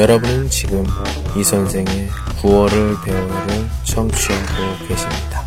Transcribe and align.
여러분은 0.00 0.48
지금 0.48 0.86
이 1.36 1.44
선생의 1.44 2.08
9월을 2.40 3.04
배우를 3.04 3.68
청취하고 3.84 4.86
계십니다. 4.88 5.44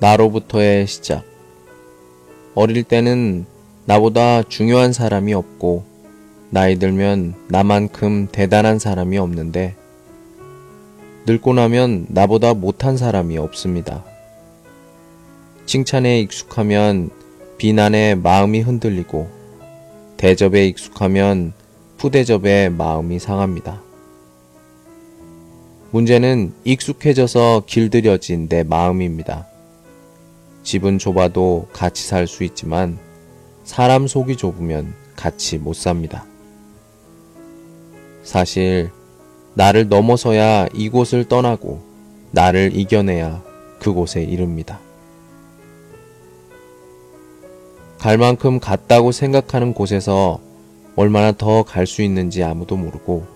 나로부터의 0.00 0.86
시작. 0.86 1.24
어릴 2.54 2.82
때는 2.82 3.46
나보다 3.86 4.42
중요한 4.42 4.92
사람이 4.92 5.32
없고, 5.32 5.86
나이 6.50 6.78
들면 6.78 7.36
나만큼 7.48 8.28
대단한 8.32 8.78
사람이 8.78 9.16
없는데, 9.16 9.74
늙고 11.24 11.54
나면 11.54 12.04
나보다 12.10 12.52
못한 12.52 12.98
사람이 12.98 13.38
없습니다. 13.38 14.04
칭찬에 15.64 16.20
익숙하면 16.20 17.08
비난에 17.58 18.14
마음이 18.14 18.60
흔들리고, 18.60 19.28
대접에 20.16 20.66
익숙하면 20.66 21.52
푸대접에 21.96 22.68
마음이 22.68 23.18
상합니다. 23.18 23.82
문제는 25.90 26.52
익숙해져서 26.64 27.64
길들여진 27.66 28.48
내 28.48 28.62
마음입니다. 28.62 29.46
집은 30.62 30.98
좁아도 30.98 31.68
같이 31.72 32.06
살 32.06 32.26
수 32.26 32.44
있지만 32.44 32.98
사람 33.64 34.06
속이 34.06 34.36
좁으면 34.36 34.92
같이 35.14 35.58
못 35.58 35.74
삽니다. 35.74 36.26
사실 38.22 38.90
나를 39.54 39.88
넘어서야 39.88 40.66
이곳을 40.74 41.26
떠나고 41.28 41.80
나를 42.32 42.72
이겨내야 42.76 43.42
그곳에 43.78 44.22
이릅니다. 44.22 44.80
갈 47.98 48.18
만큼 48.18 48.60
갔다고 48.60 49.12
생각하는 49.12 49.72
곳에서 49.74 50.40
얼마나 50.96 51.32
더 51.32 51.62
갈 51.64 51.86
수 51.86 52.02
있는지 52.02 52.42
아무도 52.42 52.76
모르고 52.76 53.26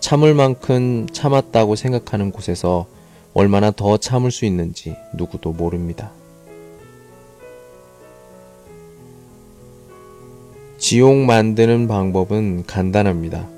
참을 0.00 0.34
만큼 0.34 1.06
참았다고 1.12 1.76
생각하는 1.76 2.30
곳에서 2.30 2.86
얼마나 3.34 3.70
더 3.70 3.96
참을 3.96 4.30
수 4.30 4.44
있는지 4.44 4.96
누구도 5.14 5.52
모릅니다. 5.52 6.10
지옥 10.78 11.16
만드는 11.16 11.88
방법은 11.88 12.64
간단합니다. 12.66 13.48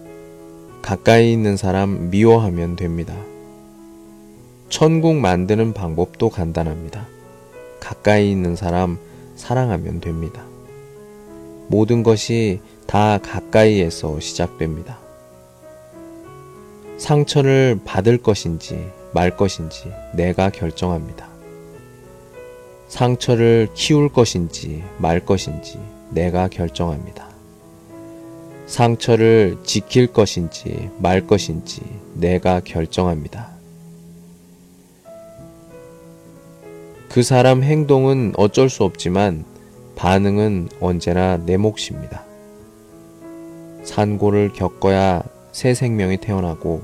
가까이 0.82 1.32
있는 1.32 1.56
사람 1.56 2.10
미워하면 2.10 2.76
됩니다. 2.76 3.14
천국 4.70 5.16
만드는 5.16 5.74
방법도 5.74 6.30
간단합니다. 6.30 7.06
가까이 7.80 8.30
있는 8.30 8.56
사람 8.56 8.98
사랑하면 9.40 10.00
됩니다. 10.00 10.44
모든 11.68 12.02
것이 12.02 12.60
다 12.86 13.18
가까이에서 13.18 14.20
시작됩니다. 14.20 14.98
상처를 16.98 17.80
받을 17.84 18.18
것인지 18.18 18.90
말 19.14 19.36
것인지 19.36 19.90
내가 20.14 20.50
결정합니다. 20.50 21.26
상처를 22.88 23.68
키울 23.74 24.10
것인지 24.10 24.84
말 24.98 25.24
것인지 25.24 25.78
내가 26.10 26.48
결정합니다. 26.48 27.28
상처를 28.66 29.56
지킬 29.64 30.06
것인지 30.08 30.90
말 30.98 31.26
것인지 31.26 31.80
내가 32.14 32.60
결정합니다. 32.60 33.49
그 37.10 37.24
사람 37.24 37.64
행동은 37.64 38.34
어쩔 38.36 38.70
수 38.70 38.84
없지만 38.84 39.44
반응은 39.96 40.68
언제나 40.78 41.38
내 41.38 41.56
몫입니다. 41.56 42.24
산고를 43.82 44.52
겪어야 44.52 45.24
새 45.50 45.74
생명이 45.74 46.18
태어나고 46.18 46.82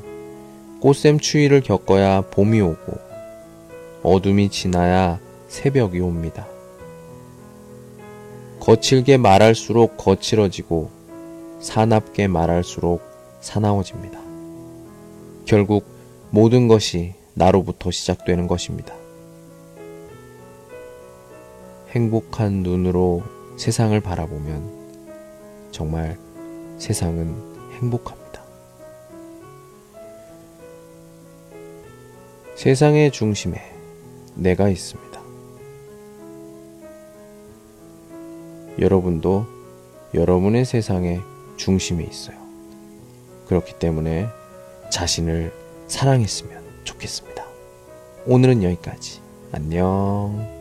꽃샘 0.80 1.20
추위를 1.20 1.60
겪어야 1.60 2.22
봄이 2.22 2.60
오고 2.60 2.98
어둠이 4.02 4.48
지나야 4.48 5.20
새벽이 5.46 6.00
옵니다. 6.00 6.48
거칠게 8.58 9.18
말할수록 9.18 9.96
거칠어지고 9.96 10.90
사납게 11.60 12.26
말할수록 12.26 13.00
사나워집니다. 13.40 14.18
결국 15.44 15.86
모든 16.30 16.66
것이 16.66 17.14
나로부터 17.34 17.92
시작되는 17.92 18.48
것입니다. 18.48 19.05
행복한 21.96 22.62
눈으로 22.62 23.22
세상을 23.56 23.98
바라보면 24.02 25.70
정말 25.70 26.18
세상은 26.76 27.34
행복합니다. 27.80 28.42
세상의 32.54 33.10
중심에 33.12 33.62
내가 34.34 34.68
있습니다. 34.68 35.22
여러분도 38.78 39.46
여러분의 40.12 40.66
세상의 40.66 41.22
중심에 41.56 42.04
있어요. 42.04 42.36
그렇기 43.46 43.78
때문에 43.78 44.26
자신을 44.90 45.50
사랑했으면 45.86 46.62
좋겠습니다. 46.84 47.42
오늘은 48.26 48.62
여기까지. 48.64 49.22
안녕. 49.52 50.55